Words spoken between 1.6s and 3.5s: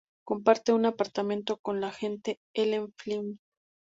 con la agente Helen Flynn.